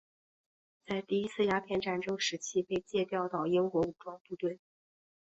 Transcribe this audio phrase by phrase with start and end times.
[0.83, 4.57] 在第一次鸦片战争时期被借调到英国武装部队。